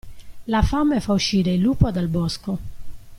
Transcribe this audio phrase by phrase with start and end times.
[0.47, 2.57] La fame fa uscire il lupo dal bosco.